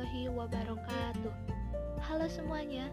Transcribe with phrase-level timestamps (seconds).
[0.00, 1.32] warahmatullahi wabarakatuh.
[2.00, 2.88] Halo semuanya,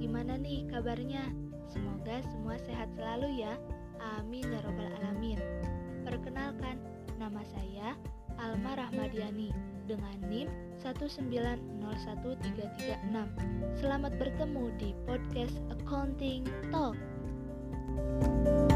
[0.00, 1.20] gimana nih kabarnya?
[1.68, 3.60] Semoga semua sehat selalu ya.
[4.16, 5.36] Amin ya robbal alamin.
[6.00, 6.80] Perkenalkan,
[7.20, 7.92] nama saya
[8.40, 9.52] Alma Rahmadiani
[9.84, 10.48] dengan NIM
[10.80, 12.40] 1901336.
[13.76, 16.96] Selamat bertemu di podcast Accounting Talk.
[18.00, 18.69] Dalam mata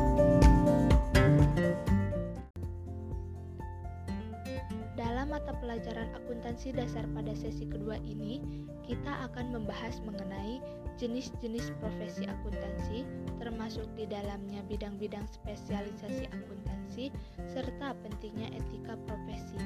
[5.74, 8.38] pelajaran akuntansi dasar pada sesi kedua ini,
[8.86, 10.62] kita akan membahas mengenai
[11.02, 13.02] jenis-jenis profesi akuntansi,
[13.42, 17.10] termasuk di dalamnya bidang-bidang spesialisasi akuntansi,
[17.50, 19.58] serta pentingnya etika profesi.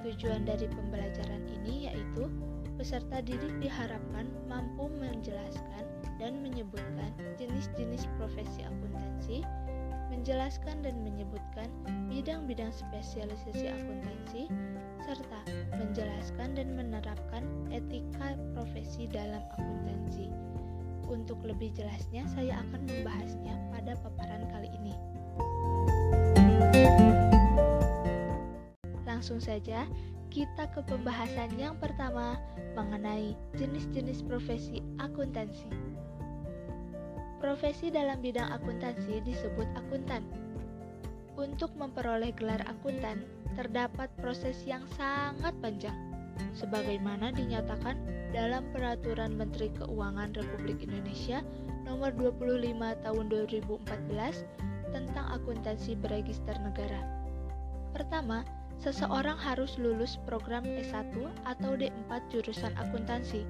[0.00, 2.24] Tujuan dari pembelajaran ini yaitu
[2.80, 5.84] peserta didik diharapkan mampu menjelaskan
[6.16, 9.44] dan menyebutkan jenis-jenis profesi akuntansi,
[10.14, 11.66] menjelaskan dan menyebutkan
[12.06, 14.46] bidang-bidang spesialisasi akuntansi,
[15.02, 15.40] serta
[15.74, 17.42] menjelaskan dan menerapkan
[17.74, 20.30] etika profesi dalam akuntansi.
[21.10, 24.94] Untuk lebih jelasnya, saya akan membahasnya pada paparan kali ini.
[29.04, 29.84] Langsung saja,
[30.30, 32.38] kita ke pembahasan yang pertama
[32.78, 35.68] mengenai jenis-jenis profesi akuntansi.
[37.44, 40.24] Profesi dalam bidang akuntansi disebut akuntan.
[41.36, 43.20] Untuk memperoleh gelar akuntan,
[43.52, 45.92] terdapat proses yang sangat panjang,
[46.56, 48.00] sebagaimana dinyatakan
[48.32, 51.44] dalam Peraturan Menteri Keuangan Republik Indonesia
[51.84, 57.28] Nomor 25 Tahun 2014 tentang akuntansi beregister negara.
[57.92, 58.40] Pertama,
[58.80, 61.12] seseorang harus lulus program S1
[61.44, 63.44] atau D4 jurusan akuntansi.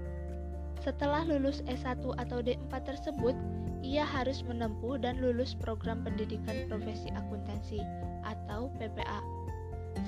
[0.83, 3.39] Setelah lulus S1 atau D4 tersebut,
[3.84, 7.84] ia harus menempuh dan lulus program pendidikan profesi akuntansi
[8.24, 9.20] atau PPA.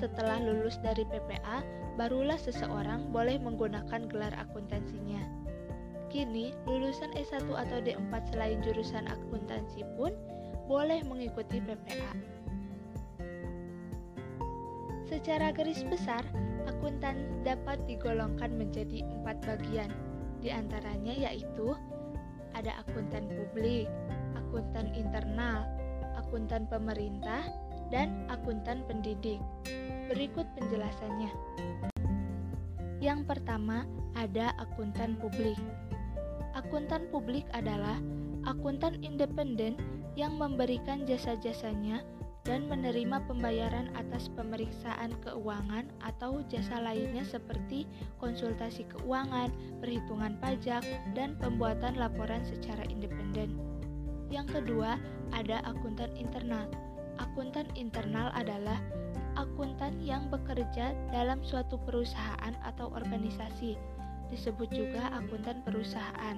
[0.01, 1.61] Setelah lulus dari PPA,
[1.93, 5.21] barulah seseorang boleh menggunakan gelar akuntansinya.
[6.09, 10.17] Kini, lulusan S1 atau D4 selain jurusan akuntansi pun
[10.65, 12.11] boleh mengikuti PPA.
[15.07, 16.25] Secara garis besar,
[16.67, 19.87] akuntan dapat digolongkan menjadi empat bagian,
[20.43, 21.77] di antaranya yaitu
[22.57, 23.85] ada akuntan publik,
[24.33, 25.69] akuntan internal,
[26.17, 27.45] akuntan pemerintah,
[27.93, 29.37] dan akuntan pendidik.
[30.09, 31.29] Berikut penjelasannya.
[32.97, 33.85] Yang pertama,
[34.17, 35.59] ada akuntan publik.
[36.57, 38.01] Akuntan publik adalah
[38.49, 39.77] akuntan independen
[40.17, 42.01] yang memberikan jasa-jasanya
[42.47, 47.83] dan menerima pembayaran atas pemeriksaan keuangan atau jasa lainnya seperti
[48.23, 49.51] konsultasi keuangan,
[49.83, 50.81] perhitungan pajak,
[51.11, 53.59] dan pembuatan laporan secara independen.
[54.31, 54.95] Yang kedua,
[55.35, 56.71] ada akuntan internal.
[57.19, 58.79] Akuntan internal adalah
[59.35, 63.75] akuntan yang bekerja dalam suatu perusahaan atau organisasi.
[64.31, 66.35] Disebut juga akuntan perusahaan.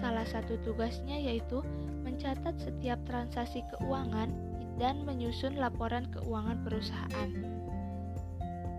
[0.00, 1.60] Salah satu tugasnya yaitu
[2.04, 7.30] mencatat setiap transaksi keuangan dan menyusun laporan keuangan perusahaan.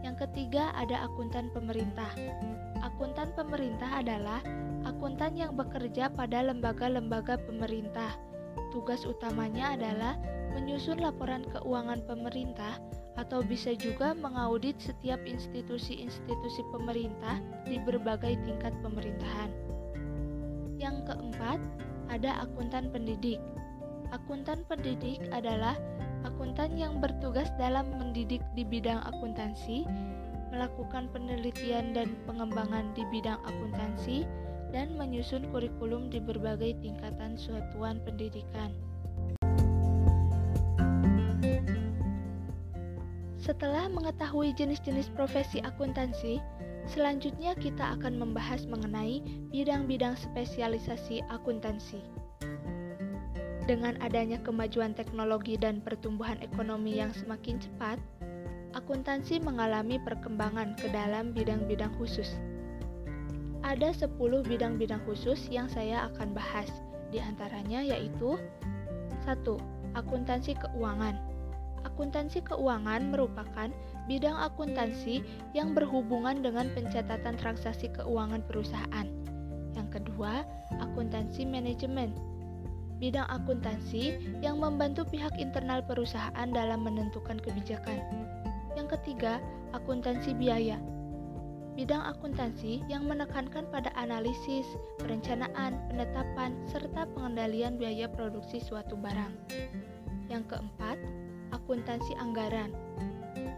[0.04, 2.12] Yang ketiga ada akuntan pemerintah.
[2.84, 4.44] Akuntan pemerintah adalah
[4.84, 8.12] akuntan yang bekerja pada lembaga-lembaga pemerintah.
[8.76, 10.20] Tugas utamanya adalah
[10.54, 12.78] menyusun laporan keuangan pemerintah
[13.16, 19.50] atau bisa juga mengaudit setiap institusi-institusi pemerintah di berbagai tingkat pemerintahan.
[20.82, 21.60] Yang keempat,
[22.10, 23.40] ada akuntan pendidik.
[24.14, 25.74] Akuntan pendidik adalah
[26.22, 29.90] akuntan yang bertugas dalam mendidik di bidang akuntansi,
[30.54, 34.30] melakukan penelitian dan pengembangan di bidang akuntansi,
[34.70, 38.70] dan menyusun kurikulum di berbagai tingkatan suatuan pendidikan.
[43.42, 46.38] Setelah mengetahui jenis-jenis profesi akuntansi,
[46.86, 52.24] selanjutnya kita akan membahas mengenai bidang-bidang spesialisasi akuntansi.
[53.64, 57.96] Dengan adanya kemajuan teknologi dan pertumbuhan ekonomi yang semakin cepat,
[58.76, 62.36] akuntansi mengalami perkembangan ke dalam bidang-bidang khusus.
[63.64, 66.68] Ada 10 bidang-bidang khusus yang saya akan bahas,
[67.08, 68.36] di antaranya yaitu
[69.24, 69.40] 1.
[69.96, 71.16] Akuntansi keuangan.
[71.88, 73.72] Akuntansi keuangan merupakan
[74.12, 75.24] bidang akuntansi
[75.56, 79.08] yang berhubungan dengan pencatatan transaksi keuangan perusahaan.
[79.72, 80.44] Yang kedua,
[80.84, 82.33] akuntansi manajemen
[82.98, 88.02] bidang akuntansi yang membantu pihak internal perusahaan dalam menentukan kebijakan.
[88.74, 89.38] Yang ketiga,
[89.74, 90.82] akuntansi biaya.
[91.74, 94.66] Bidang akuntansi yang menekankan pada analisis,
[95.02, 99.34] perencanaan, penetapan, serta pengendalian biaya produksi suatu barang.
[100.30, 100.98] Yang keempat,
[101.54, 102.70] akuntansi anggaran.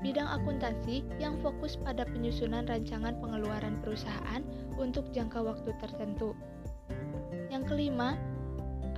[0.06, 4.46] bidang akuntansi yang fokus pada penyusunan rancangan pengeluaran perusahaan
[4.78, 6.38] untuk jangka waktu tertentu.
[7.50, 8.14] Yang kelima,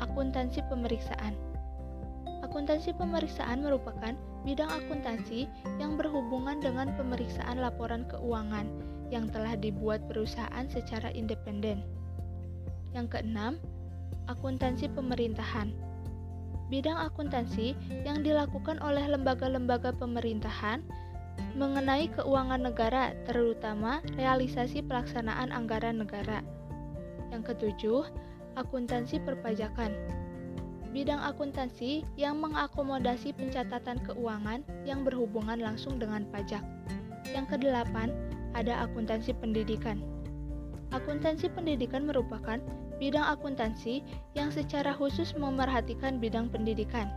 [0.03, 1.33] akuntansi pemeriksaan.
[2.45, 4.13] Akuntansi pemeriksaan merupakan
[4.45, 5.49] bidang akuntansi
[5.81, 8.69] yang berhubungan dengan pemeriksaan laporan keuangan
[9.09, 11.83] yang telah dibuat perusahaan secara independen.
[12.95, 13.59] Yang keenam,
[14.31, 15.87] akuntansi pemerintahan
[16.67, 20.83] bidang akuntansi yang dilakukan oleh lembaga-lembaga pemerintahan
[21.55, 26.43] mengenai keuangan negara, terutama realisasi pelaksanaan anggaran negara.
[27.33, 28.03] Yang ketujuh,
[28.57, 29.93] akuntansi perpajakan.
[30.89, 36.65] Bidang akuntansi yang mengakomodasi pencatatan keuangan yang berhubungan langsung dengan pajak.
[37.29, 38.09] Yang kedelapan,
[38.57, 40.01] ada akuntansi pendidikan.
[40.89, 42.57] Akuntansi pendidikan merupakan
[42.97, 44.01] bidang akuntansi
[44.33, 47.13] yang secara khusus memerhatikan bidang pendidikan.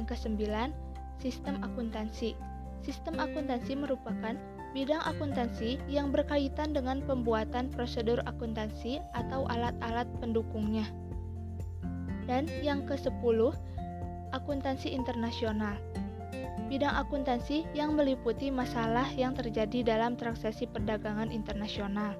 [0.00, 0.72] Yang kesembilan,
[1.20, 2.32] sistem akuntansi.
[2.80, 4.38] Sistem akuntansi merupakan
[4.76, 10.84] bidang akuntansi yang berkaitan dengan pembuatan prosedur akuntansi atau alat-alat pendukungnya.
[12.28, 13.56] Dan yang ke-10,
[14.36, 15.80] akuntansi internasional.
[16.68, 22.12] Bidang akuntansi yang meliputi masalah yang terjadi dalam transaksi perdagangan internasional.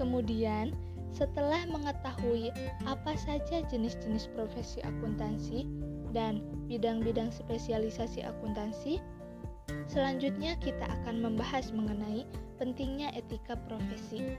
[0.00, 0.72] Kemudian,
[1.12, 2.48] setelah mengetahui
[2.88, 8.98] apa saja jenis-jenis profesi akuntansi dan bidang-bidang spesialisasi akuntansi,
[9.86, 12.26] selanjutnya kita akan membahas mengenai
[12.58, 14.36] pentingnya etika profesi.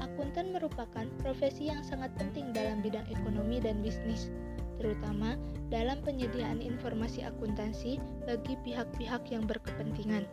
[0.00, 4.32] Akuntan merupakan profesi yang sangat penting dalam bidang ekonomi dan bisnis,
[4.80, 5.36] terutama
[5.68, 10.24] dalam penyediaan informasi akuntansi bagi pihak-pihak yang berkepentingan.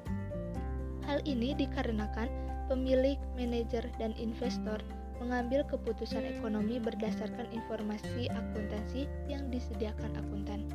[1.04, 2.32] Hal ini dikarenakan
[2.72, 4.80] pemilik, manajer, dan investor
[5.20, 10.68] mengambil keputusan ekonomi berdasarkan informasi akuntansi yang disediakan akuntan.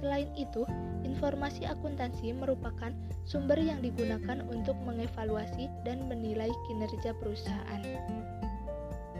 [0.00, 0.64] Selain itu,
[1.04, 2.88] informasi akuntansi merupakan
[3.28, 7.82] sumber yang digunakan untuk mengevaluasi dan menilai kinerja perusahaan.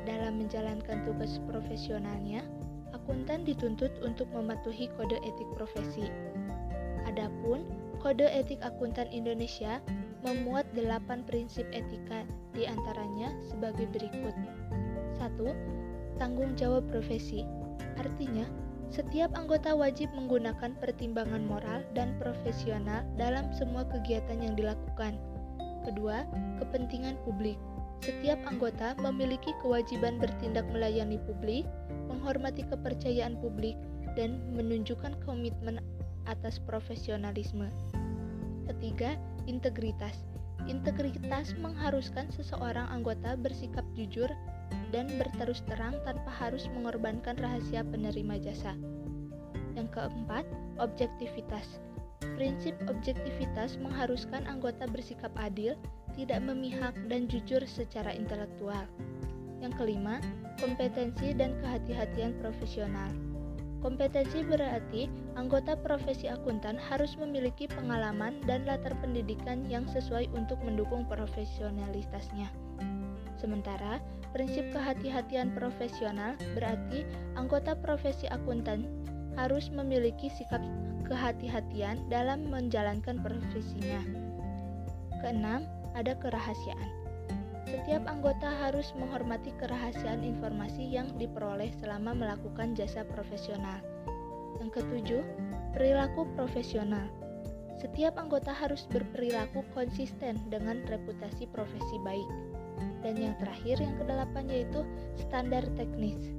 [0.09, 2.41] Dalam menjalankan tugas profesionalnya,
[2.97, 6.09] akuntan dituntut untuk mematuhi kode etik profesi.
[7.05, 7.69] Adapun
[8.01, 9.85] kode etik akuntan Indonesia
[10.21, 14.37] memuat delapan prinsip etika di antaranya sebagai berikut.
[15.17, 16.21] 1.
[16.21, 17.45] Tanggung jawab profesi.
[17.97, 18.45] Artinya,
[18.91, 25.15] setiap anggota wajib menggunakan pertimbangan moral dan profesional dalam semua kegiatan yang dilakukan.
[25.87, 26.27] Kedua,
[26.59, 27.57] kepentingan publik.
[28.01, 31.69] Setiap anggota memiliki kewajiban bertindak melayani publik,
[32.09, 33.77] menghormati kepercayaan publik,
[34.19, 35.79] dan menunjukkan komitmen
[36.27, 37.69] atas profesionalisme.
[38.67, 39.15] Ketiga,
[39.49, 40.17] integritas.
[40.69, 44.29] Integritas mengharuskan seseorang anggota bersikap jujur
[44.93, 48.77] dan berterus terang tanpa harus mengorbankan rahasia penerima jasa.
[49.79, 50.45] Yang keempat,
[50.83, 51.81] objektivitas.
[52.37, 55.77] Prinsip objektivitas mengharuskan anggota bersikap adil,
[56.13, 58.85] tidak memihak, dan jujur secara intelektual.
[59.65, 60.21] Yang kelima,
[60.61, 63.30] kompetensi dan kehati-hatian profesional.
[63.81, 65.09] Kompetensi berarti
[65.41, 72.53] anggota profesi akuntan harus memiliki pengalaman dan latar pendidikan yang sesuai untuk mendukung profesionalitasnya.
[73.41, 74.05] Sementara,
[74.37, 77.09] prinsip kehati-hatian profesional berarti
[77.41, 78.85] anggota profesi akuntan
[79.41, 80.61] harus memiliki sikap
[81.09, 84.05] kehati-hatian dalam menjalankan profesinya.
[85.25, 85.65] Keenam,
[85.97, 87.10] ada kerahasiaan.
[87.71, 93.79] Setiap anggota harus menghormati kerahasiaan informasi yang diperoleh selama melakukan jasa profesional.
[94.59, 95.23] Yang ketujuh,
[95.71, 97.07] perilaku profesional.
[97.79, 102.27] Setiap anggota harus berperilaku konsisten dengan reputasi profesi baik.
[103.07, 104.83] Dan yang terakhir, yang kedelapan yaitu
[105.15, 106.35] standar teknis.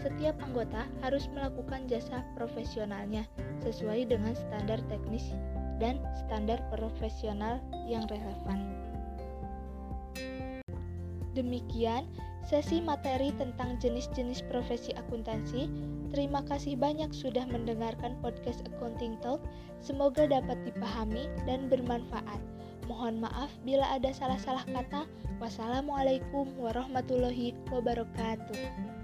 [0.00, 3.28] Setiap anggota harus melakukan jasa profesionalnya
[3.60, 5.36] sesuai dengan standar teknis
[5.76, 8.89] dan standar profesional yang relevan.
[11.40, 12.04] Demikian
[12.44, 15.72] sesi materi tentang jenis-jenis profesi akuntansi.
[16.12, 19.40] Terima kasih banyak sudah mendengarkan podcast Accounting Talk.
[19.80, 22.44] Semoga dapat dipahami dan bermanfaat.
[22.92, 25.08] Mohon maaf bila ada salah-salah kata.
[25.40, 28.99] Wassalamualaikum warahmatullahi wabarakatuh.